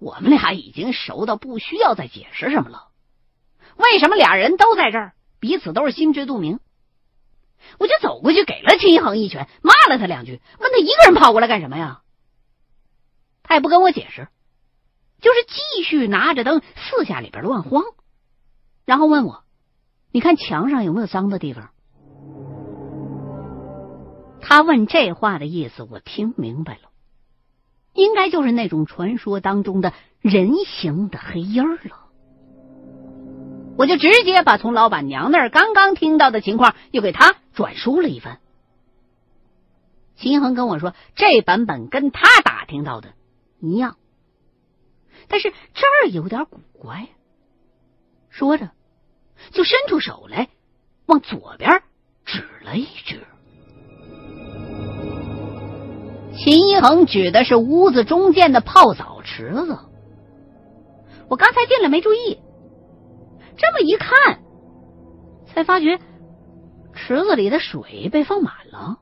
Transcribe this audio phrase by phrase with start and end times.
[0.00, 2.88] 我们俩已经熟到不需要再解释什么了。
[3.76, 6.58] 为什么俩人都在这儿，彼此都是心知肚明？
[7.78, 12.00] 我就走过去给了秦一恒一拳，骂了他两句，问他一个人跑过来干什么呀？
[13.42, 14.28] 他也不跟我解释，
[15.20, 17.84] 就是继续拿着灯四下里边乱晃，
[18.86, 19.44] 然后问我
[20.12, 21.70] ：“你看墙上有没有脏的地方？”
[24.40, 26.89] 他问这话的意思，我听明白了，
[27.92, 32.06] 应该就是那种传说当中的人形的黑印儿了。
[33.76, 38.40] 我就直接把从老板娘那儿刚刚听到的情况又给他转述了一番。
[40.16, 43.14] 秦恒跟我说，这版本跟他打听到的
[43.58, 43.96] 一样，
[45.28, 47.08] 但是这儿有点古怪。
[48.28, 48.70] 说着，
[49.50, 50.48] 就伸出手来，
[51.06, 51.82] 往左边
[52.26, 53.26] 指了一指。
[56.42, 59.78] 秦一恒指的是屋子中间的泡澡池子。
[61.28, 62.40] 我刚才进来没注意，
[63.58, 64.40] 这么一看，
[65.46, 65.98] 才发觉
[66.94, 68.96] 池子里的水被放满了。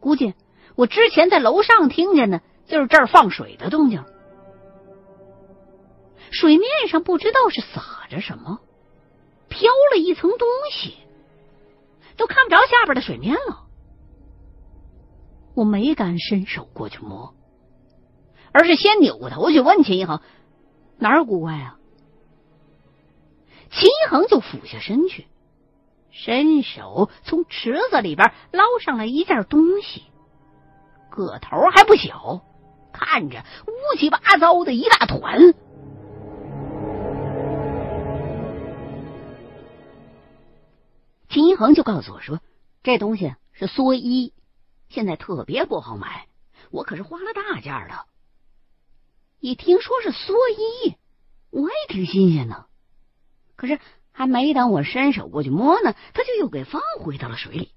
[0.00, 0.32] 估计
[0.74, 4.02] 我之前在楼上听见的就是这儿放水的动静。
[6.30, 8.60] 水面上不知道是撒着什么，
[9.50, 10.94] 飘了一层东西，
[12.16, 13.65] 都看不着下边的水面了。
[15.56, 17.34] 我没敢伸手过去摸，
[18.52, 20.20] 而是先扭过头去问秦一恒
[21.00, 21.78] ：“哪有古怪啊？”
[23.72, 25.26] 秦一恒就俯下身去，
[26.10, 30.02] 伸手从池子里边捞上来一件东西，
[31.10, 32.42] 个头还不小，
[32.92, 35.54] 看着乌七八糟的一大团。
[41.30, 42.40] 秦一恒就告诉我说
[42.84, 44.34] ：“这东西是蓑衣。”
[44.88, 46.28] 现在特别不好买，
[46.70, 48.06] 我可是花了大价的。
[49.40, 50.32] 一听说是蓑
[50.86, 50.96] 衣，
[51.50, 52.66] 我也挺新鲜的。
[53.54, 53.78] 可是
[54.12, 57.72] 还没等我伸手过去摸呢，他就又给放回到了水里，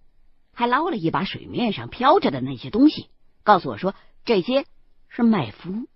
[0.53, 3.09] 还捞了一把水面上飘着的那些东西，
[3.44, 3.95] 告诉我说
[4.25, 4.66] 这些
[5.07, 5.88] 是麦麸。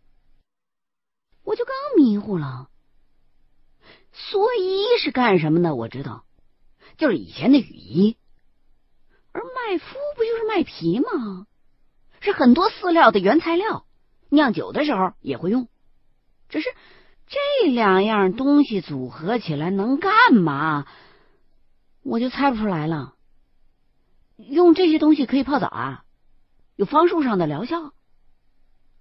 [1.43, 2.69] 我就更迷糊了。
[4.13, 5.75] 蓑衣是干什么的？
[5.75, 6.25] 我知道，
[6.97, 8.17] 就是以前的雨衣。
[9.33, 11.47] 而麦麸不就是麦皮吗？
[12.21, 13.85] 是很多饲料的原材料，
[14.29, 15.67] 酿酒的时候也会用。
[16.47, 16.69] 只是
[17.27, 20.85] 这两样东西组合起来能干嘛？
[22.03, 23.15] 我就猜不出来了。
[24.37, 26.05] 用这些东西可以泡澡啊，
[26.75, 27.91] 有方术上的疗效。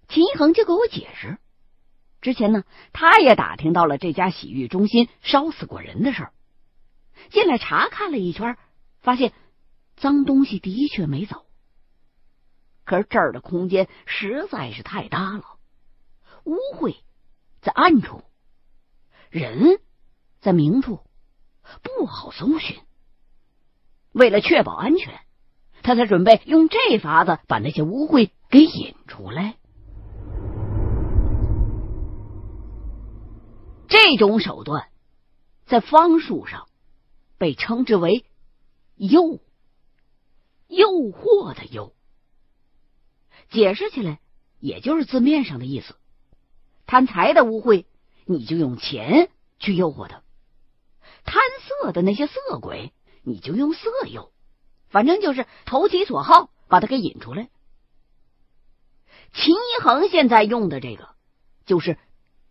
[0.08, 1.38] 秦一恒就给我解释，
[2.20, 6.32] 之前呢，他也打听到了这家洗浴中心烧死过人的事儿，
[7.30, 8.56] 进来查看了一圈，
[9.00, 9.32] 发现。
[10.02, 11.46] 脏东西的确没走，
[12.84, 15.44] 可是这儿的空间实在是太大了，
[16.42, 16.96] 污秽
[17.60, 18.24] 在暗处，
[19.30, 19.78] 人
[20.40, 20.98] 在明处，
[21.84, 22.80] 不好搜寻。
[24.10, 25.20] 为了确保安全，
[25.84, 29.56] 他才准备用这法子把那些污秽给引出来。
[33.86, 34.88] 这种手段
[35.64, 36.66] 在方术上
[37.38, 38.26] 被称之为
[38.98, 39.38] “诱”。
[40.72, 41.94] 诱惑的诱，
[43.50, 44.20] 解释起来
[44.58, 45.94] 也就是字面上的意思。
[46.86, 47.84] 贪财的污秽，
[48.24, 50.22] 你就用钱去诱惑他；
[51.24, 54.32] 贪色的那些色鬼，你就用色诱。
[54.88, 57.50] 反正就是投其所好，把他给引出来。
[59.34, 61.10] 秦一恒现在用的这个，
[61.66, 61.98] 就是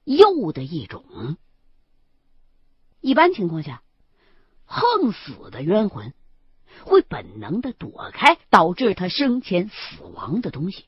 [0.03, 1.37] 诱的一种。
[2.99, 3.81] 一般情况下，
[4.65, 6.13] 横死的冤魂。
[6.83, 10.85] 会本能的躲开导致他生前死亡的东西，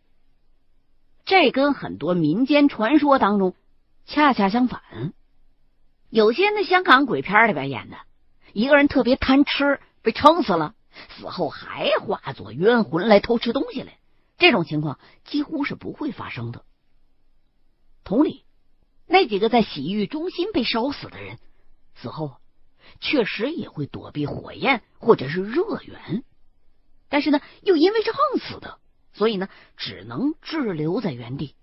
[1.25, 3.55] 这跟很多民间传说当中
[4.05, 4.81] 恰恰相反。
[6.09, 7.97] 有些那香港鬼片里边演的，
[8.53, 10.75] 一个人特别贪吃，被撑死了，
[11.17, 13.97] 死后还化作冤魂来偷吃东西来，
[14.37, 16.63] 这种情况几乎是不会发生的。
[18.03, 18.43] 同理，
[19.07, 21.39] 那几个在洗浴中心被烧死的人，
[21.95, 22.33] 死后。
[22.99, 26.23] 确实也会躲避火焰或者是热源，
[27.09, 28.79] 但是呢，又因为是横死的，
[29.13, 31.55] 所以呢，只能滞留在原地。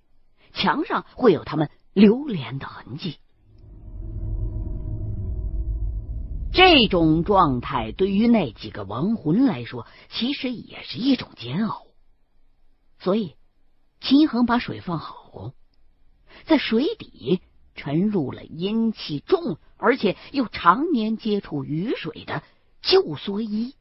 [0.53, 3.19] 墙上会有他们流连的痕迹。
[6.53, 11.87] 这种状态对于那几个亡魂来说，其实也是一种煎熬。
[12.99, 13.37] 所以，
[14.01, 15.53] 秦恒把水放好，
[16.45, 17.41] 在水底。
[17.77, 22.43] 沉入了阴气重，而且又常年接触雨水的
[22.83, 23.75] 旧蓑衣，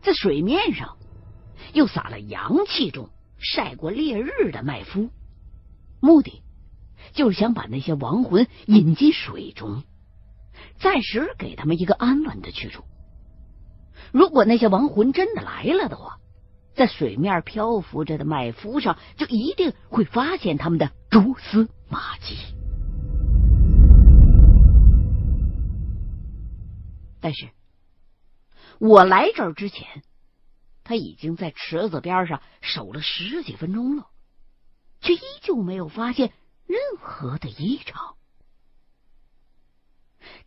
[0.00, 0.96] 在水面上
[1.72, 5.10] 又撒了阳气中、晒过烈日的麦麸，
[6.00, 6.42] 目的
[7.12, 9.82] 就是想把那些亡魂引进水中，
[10.78, 12.84] 暂时给他们一个安稳的去处。
[14.12, 16.18] 如果那些亡魂真的来了的话，
[16.74, 22.36] 在水面漂浮着的麦麸上，就一定会发现他们的蛛丝马迹。
[27.20, 27.50] 但是，
[28.78, 30.02] 我来这儿之前，
[30.84, 34.06] 他已经在池子边上守了十几分钟了，
[35.00, 36.32] 却依旧没有发现
[36.66, 38.16] 任何的异常。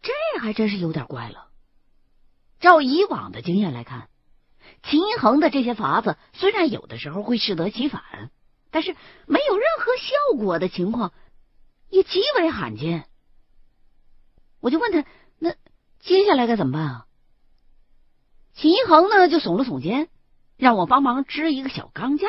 [0.01, 1.49] 这还真是有点怪了。
[2.59, 4.09] 照以往的经验来看，
[4.83, 8.31] 秦恒的这些法子虽然有的时候会适得其反，
[8.69, 8.95] 但是
[9.25, 11.11] 没有任何效果的情况
[11.89, 13.07] 也极为罕见。
[14.59, 15.05] 我就问他，
[16.01, 17.07] 接下来该怎么办啊？
[18.53, 20.09] 秦一恒呢，就耸了耸肩，
[20.57, 22.27] 让我帮忙支一个小钢架，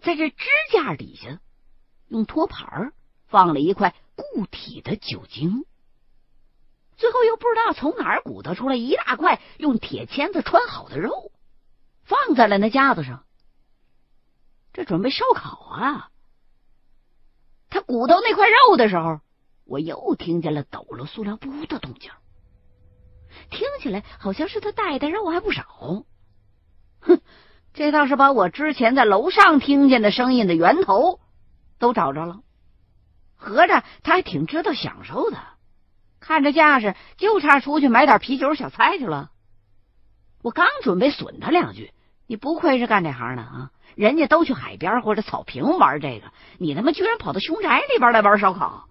[0.00, 1.40] 在这支架底下
[2.08, 2.92] 用托盘
[3.26, 5.64] 放了一块固体的酒精。
[6.96, 11.32] 最后又不知道从哪儿鼓捣出来一大块用铁签子穿好的肉，
[12.02, 13.24] 放在了那架子上。
[14.72, 16.10] 这准备烧烤啊！
[17.70, 19.20] 他鼓捣那块肉的时候，
[19.64, 22.10] 我又听见了抖了塑料布的动静，
[23.50, 26.04] 听起来好像是他带的肉还不少。
[27.00, 27.20] 哼，
[27.72, 31.20] 这倒是把我之前在楼上听见的声音的源头
[31.78, 32.40] 都找着了。
[33.36, 35.38] 合着他还挺知道享受的。
[36.20, 39.30] 看这架势，就差出去买点啤酒、小菜去了。
[40.42, 41.92] 我刚准备损他两句，
[42.26, 43.70] 你不愧是干这行的啊！
[43.96, 48.86] 人家都去海边或者草坪玩这个，你他妈居然跑到凶宅里边来玩烧烤！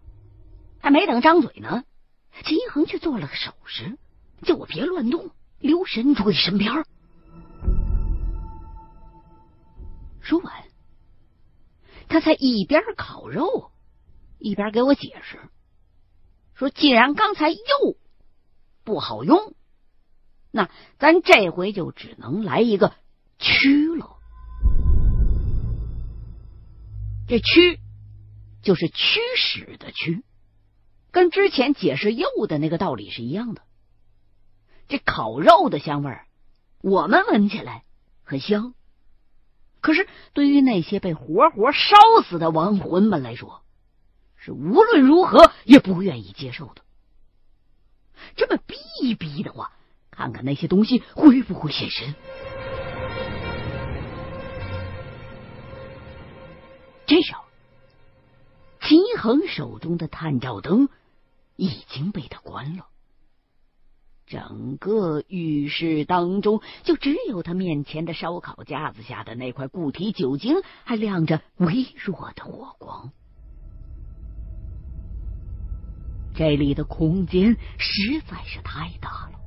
[0.81, 1.83] 还没等张嘴呢，
[2.43, 3.97] 秦一恒却做了个手势，
[4.43, 6.85] 叫我别乱动，留神注意身边。
[10.21, 10.53] 说完，
[12.07, 13.71] 他才一边烤肉，
[14.37, 15.39] 一边给我解释。
[16.53, 17.57] 说：“既然刚才又
[18.83, 19.53] 不好用，
[20.51, 22.93] 那咱这回就只能来一个
[23.37, 24.17] 驱了。
[27.27, 27.79] 这驱
[28.61, 30.23] 就是驱使的驱，
[31.11, 33.61] 跟之前解释釉的那个道理是一样的。
[34.89, 36.25] 这烤肉的香味儿，
[36.81, 37.83] 我们闻起来
[38.23, 38.73] 很香，
[39.81, 41.95] 可是对于那些被活活烧
[42.27, 43.61] 死的亡魂们来说，
[44.35, 46.81] 是无论如何也不愿意接受的。
[48.35, 49.71] 这么逼一逼的话，
[50.09, 52.15] 看看那些东西会不会现身。
[57.05, 57.43] 这时候，
[58.81, 60.89] 秦恒手中的探照灯
[61.55, 62.87] 已经被他关了，
[64.29, 73.11] 整个浴室当中就只有他面前的烧烤架子下的那块固体酒精还亮着微弱的火光。
[76.35, 79.39] 这里的空间实在是太大了，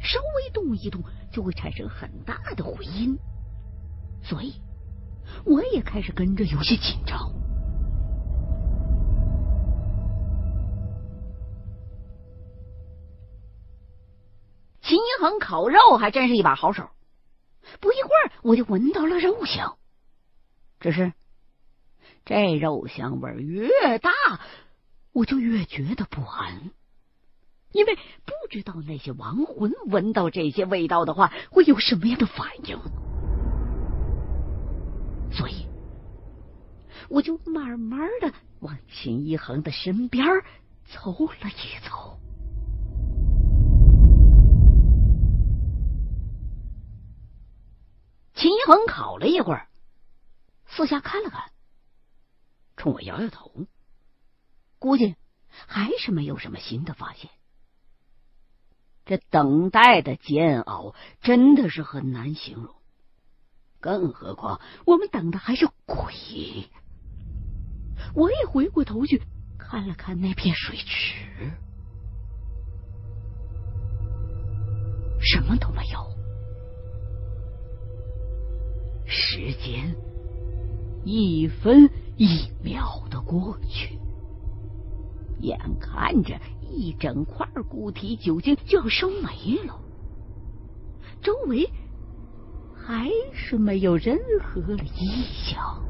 [0.00, 1.02] 稍微动一动
[1.32, 3.18] 就会产生很大的回音，
[4.22, 4.54] 所以
[5.44, 7.32] 我也开始跟着有些紧张。
[14.92, 16.90] 秦一恒烤肉还真是一把好手，
[17.80, 19.78] 不一会儿我就闻到了肉香，
[20.80, 21.14] 只是
[22.26, 24.10] 这肉香味越大。
[25.14, 26.72] 我就越觉得不安，
[27.70, 32.78] 因为不知道那些亡魂闻到这些味道的话会有什么样的反应，
[35.32, 35.66] 所以
[37.08, 40.26] 我就慢慢的往秦一恒的身边
[40.84, 42.18] 走了一走。
[48.42, 49.68] 秦一恒烤了一会儿，
[50.66, 51.52] 四下看了看，
[52.76, 53.52] 冲我摇摇头。
[54.80, 55.14] 估计
[55.46, 57.30] 还是没有什么新的发现。
[59.04, 62.74] 这等待的煎熬真的是很难形容，
[63.78, 66.68] 更何况我们等的还是鬼。
[68.12, 69.22] 我也回过头去
[69.56, 71.52] 看了看那片水池，
[75.20, 76.11] 什么都没有。
[79.34, 79.96] 时间
[81.06, 83.98] 一分一秒的过去。
[85.40, 89.80] 眼看着一整块固体酒精就要烧没了，
[91.22, 91.66] 周围
[92.76, 95.82] 还是没有任何的异响。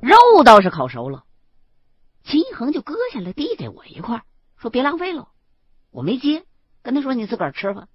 [0.00, 1.22] 肉倒是烤熟了，
[2.24, 4.24] 秦一恒就割下来递给我一块，
[4.56, 5.28] 说：“别浪费了。”
[5.92, 6.44] 我没接，
[6.82, 7.86] 跟他说：“你自个儿吃吧，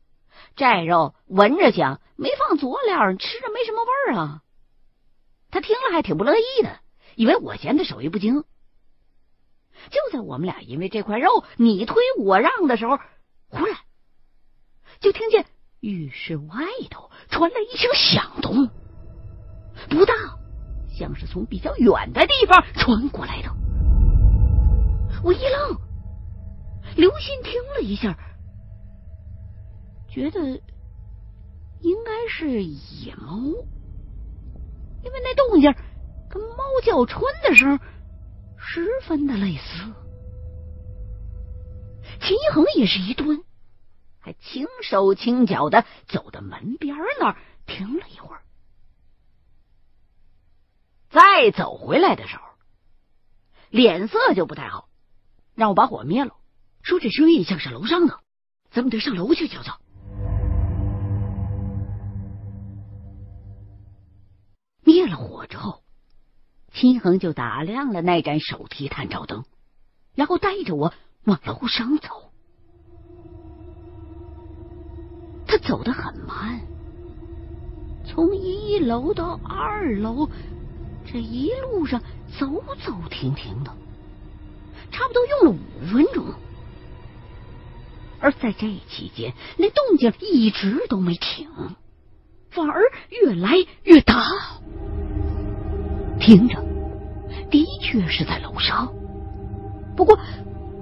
[0.56, 4.42] 这肉闻着香，没放佐料，吃着没什么味儿啊。”
[5.52, 6.80] 他听了还挺不乐意的，
[7.16, 8.44] 以为我嫌他手艺不精。
[9.90, 12.98] 就在我们俩因为这块肉你推我让的时候，
[13.48, 13.78] 忽然
[15.00, 15.46] 就听见
[15.80, 18.70] 浴室外头传来一声响动，
[19.90, 20.14] 不大，
[20.98, 23.50] 像是从比较远的地方传过来的。
[25.24, 25.78] 我一愣，
[26.96, 28.18] 留心听了一下，
[30.18, 30.40] 觉得
[31.80, 33.38] 应该是野猫，
[35.04, 35.72] 因为那动静
[36.28, 37.80] 跟猫叫春的声
[38.58, 39.94] 十分的类似。
[42.20, 43.44] 秦一恒也是一顿，
[44.20, 48.42] 还轻手轻脚的走到门边那儿停了一会儿，
[51.12, 52.42] 再走回来的时候，
[53.70, 54.90] 脸色就不太好。
[55.54, 56.36] 让我把火灭了，
[56.82, 58.20] 说这声音像是楼上的，
[58.72, 59.80] 咱们得上楼去瞧瞧。
[64.98, 65.84] 灭了火之后，
[66.74, 69.46] 秦恒就打亮了那盏手提探照灯，
[70.16, 70.92] 然后带着我
[71.24, 72.32] 往楼上走。
[75.46, 76.62] 他走得很慢，
[78.08, 80.32] 从一楼到二楼，
[81.06, 82.02] 这一路上
[82.40, 82.48] 走
[82.84, 83.72] 走停停的。
[84.90, 86.26] 差不多用了五分钟，
[88.20, 91.48] 而在这期间，那动静一直都没停，
[92.50, 94.26] 反而越来越大。
[96.28, 96.62] 听着，
[97.50, 98.94] 的确是在楼上，
[99.96, 100.20] 不过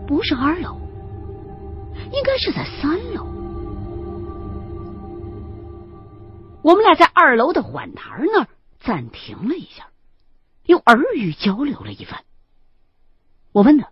[0.08, 0.82] 不是二楼，
[2.12, 3.28] 应该是在三楼。
[6.64, 8.48] 我们俩在二楼的缓台那儿
[8.80, 9.90] 暂停了一下，
[10.66, 12.24] 用耳语交流了一番。
[13.52, 13.90] 我问他。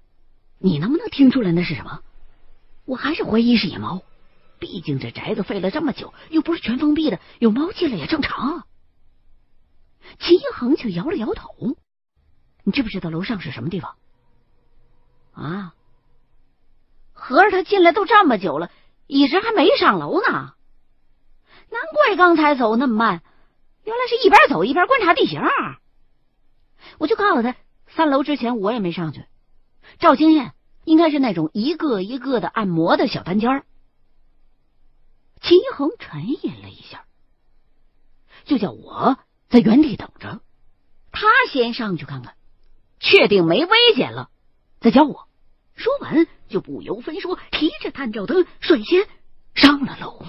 [0.58, 2.00] 你能不能听出来那是什么？
[2.86, 4.02] 我还是怀疑是野猫，
[4.58, 8.64] 毕竟这宅子废了这么久，又不是全封闭的，有猫进来也正常。
[10.30, 11.76] 一恒却摇了摇头
[12.64, 13.96] ：“你知不知道楼上是什么地方？”
[15.34, 15.74] 啊，
[17.12, 18.70] 合着他进来都这么久了，
[19.08, 20.54] 一直还没上楼呢。
[21.70, 23.24] 难怪刚才走那么慢，
[23.84, 25.42] 原来是一边走一边观察地形。
[27.00, 27.56] 我就告诉他，
[27.88, 29.26] 三楼之前我也没上去。
[29.98, 33.66] 照经验，应该是那种一个一个的按摩的小单间儿。
[35.42, 37.06] 秦一恒沉吟了一下，
[38.46, 39.18] 就叫我
[39.54, 40.42] 在原地等着，
[41.12, 42.34] 他先上去看看，
[43.00, 44.32] 确定没危险了，
[44.80, 45.28] 再叫我。
[45.76, 49.08] 说完，就不由分说，提着探照灯，率先
[49.54, 50.26] 上了楼。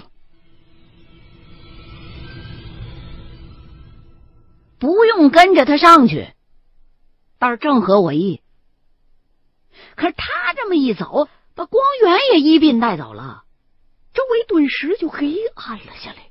[4.77, 6.31] 不用跟着他上去，
[7.39, 8.43] 倒是正合我意。
[9.95, 13.43] 可是他这么一走，把光源也一并带走了，
[14.13, 16.29] 周围顿时就黑暗了下来。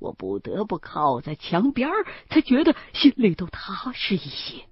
[0.00, 1.88] 我不得不靠在墙边，
[2.28, 4.64] 才觉得心里都踏实一些。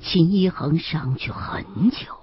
[0.00, 2.18] 秦一恒上去很久。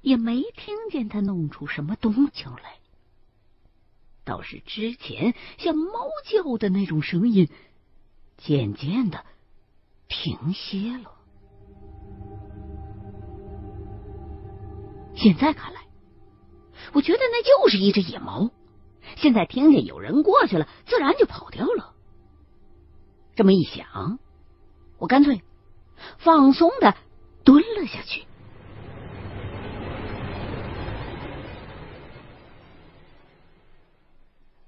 [0.00, 2.78] 也没听见他弄出什么动静来，
[4.24, 5.92] 倒是之前像猫
[6.24, 7.48] 叫的那种声音
[8.36, 9.24] 渐渐的
[10.08, 11.12] 停歇了。
[15.14, 15.80] 现在看来，
[16.92, 18.50] 我觉得那就是一只野猫。
[19.16, 21.94] 现在听见有人过去了，自然就跑掉了。
[23.34, 24.18] 这么一想，
[24.98, 25.42] 我干脆
[26.18, 26.96] 放松的
[27.44, 28.24] 蹲了下去。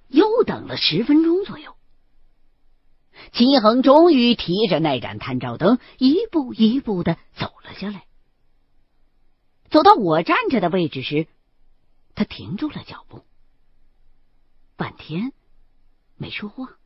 [0.08, 1.76] 又等了十分钟左右，
[3.32, 8.04] 秦恒终于提着那盏探照灯，一步一步的走了下来。
[9.70, 11.28] 走到我站着的位置时，
[12.14, 13.22] 他停住了脚步，
[14.76, 15.32] 半天
[16.16, 16.76] 没说话，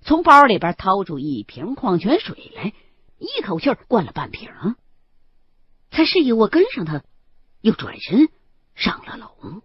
[0.00, 2.72] 从包里边掏出一瓶矿泉水来，
[3.18, 4.50] 一口气灌了半瓶，
[5.90, 7.04] 才示意我跟上他，
[7.60, 8.28] 又转身
[8.74, 9.62] 上了楼。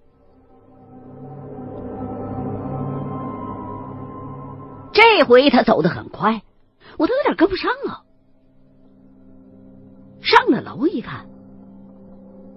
[4.99, 6.41] 这回他走得很快，
[6.97, 8.03] 我都有点跟不上啊。
[10.21, 11.29] 上了楼一看，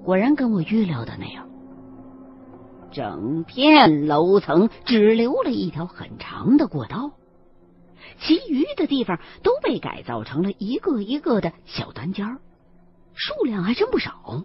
[0.05, 1.49] 果然跟我预料的那样，
[2.91, 7.13] 整片楼层只留了一条很长的过道，
[8.19, 12.39] 其余的地方都被改造成了一个一个的小单间
[13.15, 14.45] 数量还真不少。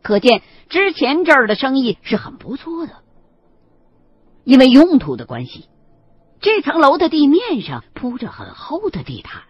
[0.00, 3.02] 可见之前这儿的生意是很不错的，
[4.44, 5.68] 因为用途的关系。
[6.40, 9.42] 这层楼的地面上铺着很厚的地毯，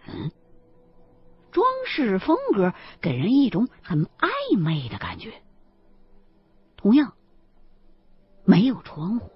[1.51, 5.31] 装饰风格给人一种很暧昧的感觉。
[6.75, 7.13] 同样，
[8.43, 9.31] 没有窗户，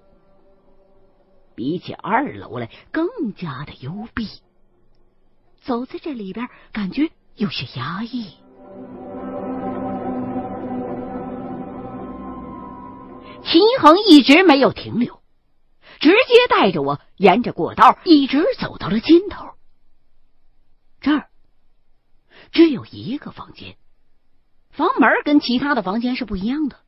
[1.54, 4.28] 比起二楼来更加的幽闭。
[5.62, 8.36] 走在这里边，感觉有些压抑。
[13.42, 15.20] 秦恒一直没有停留，
[16.00, 19.46] 直接带着我沿着过道一直走到了尽头。
[21.00, 21.28] 这儿
[22.52, 23.76] 只有一个房间，
[24.70, 26.78] 房门跟其他的房间是不一样的。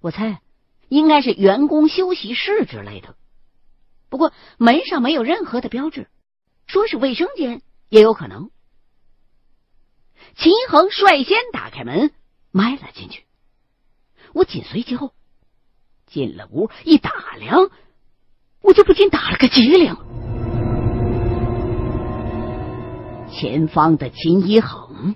[0.00, 0.40] 我猜
[0.88, 3.16] 应该是员工休息室之类的，
[4.08, 6.08] 不过门上没有任何的标志。
[6.66, 8.50] 说是卫生间也有可能。
[10.36, 12.12] 秦恒率先打开门，
[12.50, 13.24] 迈了进去，
[14.32, 15.14] 我紧随其后。
[16.06, 17.70] 进了屋一打量，
[18.60, 19.96] 我就不禁打了个激灵。
[23.30, 25.14] 前方的秦一恒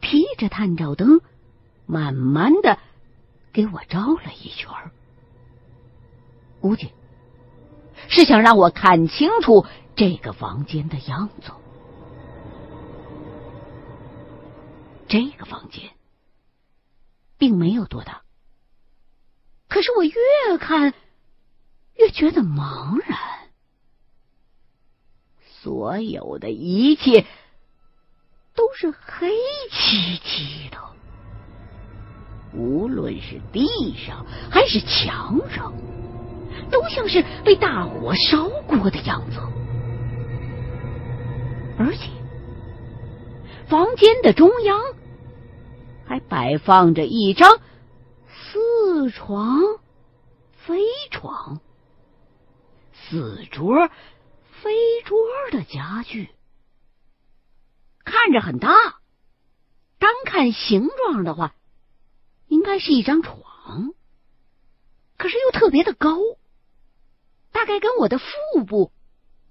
[0.00, 1.20] 提着探照灯，
[1.86, 2.78] 慢慢的
[3.52, 4.70] 给我照了一圈，
[6.60, 6.92] 估计
[8.08, 9.66] 是想让我看清楚。
[9.94, 11.52] 这个房间的样子，
[15.08, 15.92] 这个房间
[17.38, 18.20] 并没有多大，
[19.68, 20.12] 可是我越
[20.58, 20.92] 看
[21.96, 23.18] 越觉得茫然。
[25.62, 27.26] 所有的一切
[28.54, 29.30] 都是黑
[29.70, 30.78] 漆漆的，
[32.54, 35.72] 无论是地上还是墙上，
[36.70, 39.40] 都像是被大火烧过的样子。
[41.78, 42.10] 而且，
[43.68, 44.80] 房间的中央
[46.06, 47.58] 还摆放着一张
[48.28, 49.60] 四床
[50.52, 51.60] 飞床、
[53.08, 53.88] 紫桌
[54.62, 55.18] 飞桌
[55.52, 56.30] 的家具，
[58.04, 58.70] 看着很大。
[59.98, 61.54] 单看形状的话，
[62.48, 63.92] 应该是一张床，
[65.16, 66.18] 可是又特别的高，
[67.52, 68.92] 大概跟我的腹部、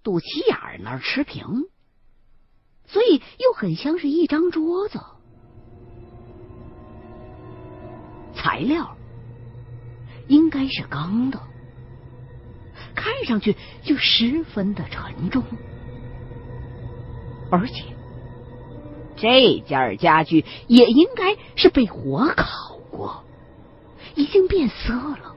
[0.04, 1.70] 肚脐眼那儿持平。
[2.88, 5.00] 所以又很像是一张桌子，
[8.36, 8.96] 材料
[10.28, 11.42] 应该是钢的，
[12.96, 15.44] 看上去就十分的沉重，
[17.52, 17.84] 而且
[19.16, 23.24] 这件家具也应该是被火烤过，
[24.16, 25.36] 已经变色了。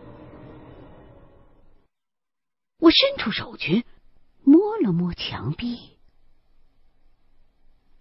[2.81, 3.85] 我伸出手去
[4.45, 5.99] 摸了摸墙壁。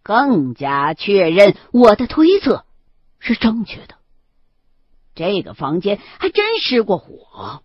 [0.03, 2.65] 更加确认我的推测
[3.19, 3.95] 是正确的。
[5.15, 7.63] 这个房间还真失过火。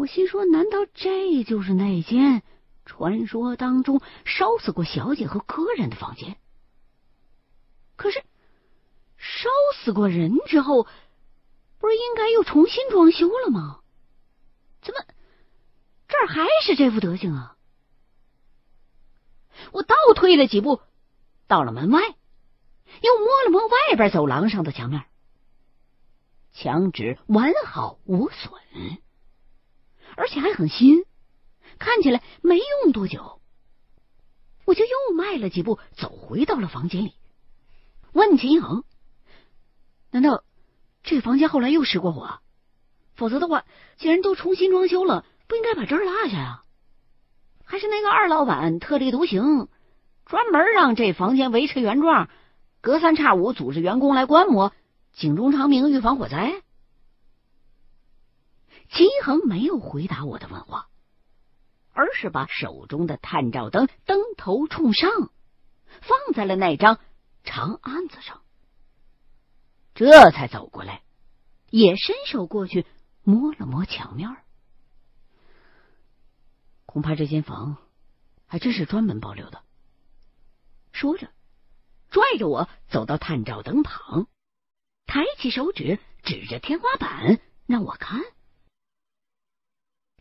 [0.00, 2.42] 我心说：难道这就是那间
[2.86, 6.38] 传说当中烧死过小姐和客人的房间？
[7.96, 8.24] 可是
[9.18, 10.84] 烧死过人之后，
[11.78, 13.80] 不是应该又重新装修了吗？
[14.80, 15.04] 怎么
[16.08, 17.56] 这儿还是这副德行啊？
[19.70, 20.80] 我倒退了几步，
[21.46, 25.04] 到了门外，又摸了摸外边走廊上的墙面，
[26.52, 28.62] 墙纸完好无损，
[30.16, 31.04] 而且还很新，
[31.78, 33.40] 看起来没用多久。
[34.66, 37.14] 我就又迈了几步，走回到了房间里，
[38.12, 38.84] 问秦恒
[40.12, 40.44] ：“难道
[41.02, 42.38] 这房间后来又失过火？
[43.14, 43.64] 否则的话，
[43.96, 46.62] 既然都重新装修了，不应该把这儿落下呀？”
[47.64, 49.68] 还是那个二老板特立独行，
[50.26, 52.28] 专门让这房间维持原状，
[52.80, 54.72] 隔三差五组织员工来观摩，
[55.12, 56.62] 警钟长鸣，预防火灾。
[58.90, 60.88] 秦恒没有回答我的问话，
[61.92, 65.30] 而是把手中的探照灯灯头冲上，
[66.00, 66.98] 放在了那张
[67.44, 68.42] 长案子上，
[69.94, 71.02] 这才走过来，
[71.70, 72.84] 也伸手过去
[73.22, 74.36] 摸了摸墙面。
[76.84, 77.76] 恐怕这间房
[78.46, 79.62] 还真是专门保留的。
[80.90, 81.30] 说着，
[82.10, 84.26] 拽着我走到探照灯旁，
[85.06, 88.20] 抬起手指指着天花板让我看。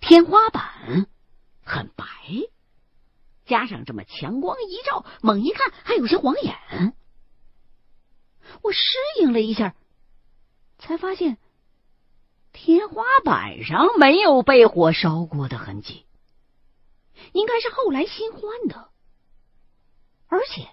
[0.10, 1.06] 天花板
[1.64, 2.04] 很白，
[3.46, 6.96] 加上这么强光一照，猛一看还有些晃眼。
[8.64, 8.80] 我适
[9.20, 9.76] 应了一下，
[10.80, 11.38] 才发现
[12.52, 16.08] 天花板上没有被火烧过的痕迹。
[17.34, 18.90] 应该是后来新换的，
[20.26, 20.70] 而且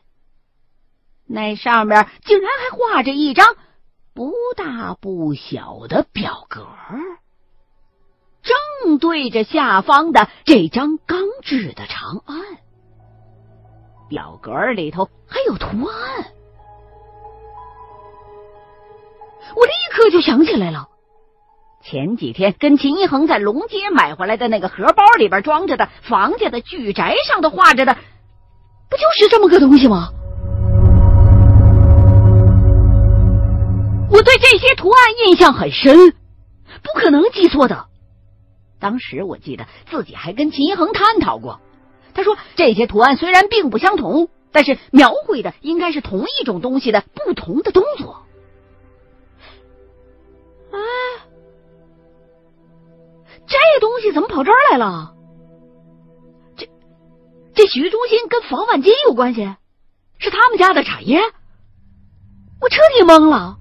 [1.27, 3.55] 那上面竟然还画着一张
[4.14, 6.66] 不大不小的表格，
[8.46, 12.37] 正对着下方的这张钢制的长案。
[14.09, 16.26] 表格里头还有图案，
[19.56, 20.87] 我立刻就想起来了。
[21.82, 27.94] 前几天跟秦一恒在龙街买回来的那个荷包里边装着的房家的巨宅上头画着的，
[28.88, 30.11] 不就是这么个东西吗？
[34.09, 36.11] 我对这些图案印象很深，
[36.82, 37.87] 不可能记错的。
[38.78, 41.60] 当时我记得自己还跟秦一恒探讨过。
[42.14, 48.22] 他说：“这些图案虽然并不相同，但是描绘的应该是同一种东西的不同的动作。”
[50.72, 50.78] 哎，
[53.46, 55.14] 这东西怎么跑这儿来了？
[56.56, 56.68] 这
[57.54, 59.54] 这洗浴中心跟房万金有关系？
[60.18, 61.20] 是他们家的产业？
[62.58, 63.58] 我彻底懵了。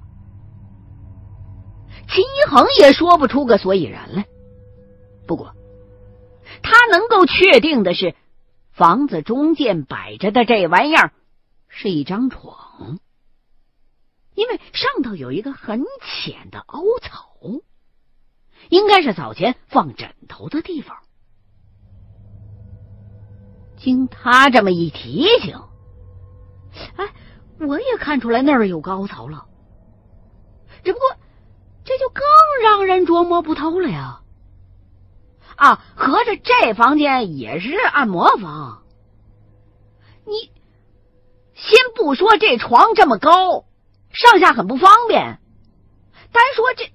[2.08, 4.26] 秦一恒也说不出个所以然来。
[5.28, 5.54] 不过，
[6.62, 8.16] 他能够确定的是。
[8.72, 11.14] 房子中间摆着的这玩意儿
[11.70, 13.00] 是一张床，
[14.34, 17.38] 因为上头有一个很浅的凹槽，
[18.68, 20.98] 应该是早前放枕头的地方。
[23.78, 25.58] 经他这么一提醒，
[26.98, 27.14] 哎，
[27.66, 29.46] 我也看出来那儿有凹槽了。
[30.84, 31.08] 只不过
[31.86, 32.22] 这就更
[32.62, 34.22] 让人琢磨不透了呀。
[35.56, 38.84] 啊，合着这房间也是按摩房？
[40.26, 40.52] 你
[41.54, 43.66] 先不说这床这么高，
[44.12, 45.40] 上下很不方便，
[46.32, 46.86] 单说这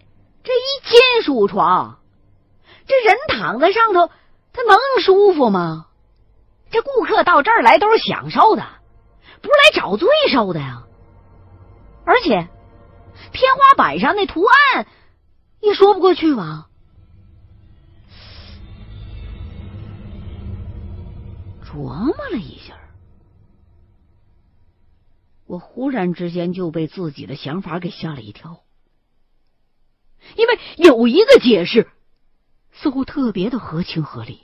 [0.43, 2.01] 这一金属床，
[2.87, 4.11] 这人躺在上头，
[4.53, 5.87] 他能舒服吗？
[6.71, 8.63] 这顾客到这儿来都是享受的，
[9.43, 10.85] 不是来找罪受的呀。
[12.05, 12.49] 而且
[13.33, 14.87] 天花板上那图案
[15.61, 16.67] 也说不过去吧。
[21.71, 22.77] 琢磨了一下，
[25.47, 28.65] 我忽然之间就被自己的想法给吓了一跳，
[30.37, 31.89] 因为有一个解释
[32.73, 34.41] 似乎特别的合情合理。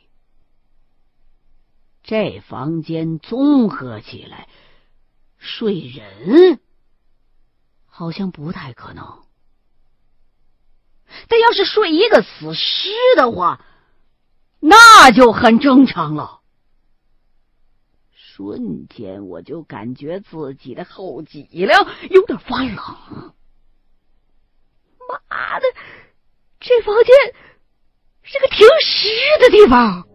[2.05, 4.49] 这房间综合起来
[5.37, 6.61] 睡人
[7.87, 9.25] 好像不太可能，
[11.27, 13.65] 但要是睡一个死尸的话，
[14.61, 16.43] 那就很正常了。
[18.37, 22.77] 瞬间，我就感觉自己的后脊梁有点发冷。
[25.09, 25.65] 妈的，
[26.61, 27.15] 这房间
[28.23, 29.09] 是个停尸
[29.41, 30.06] 的地方！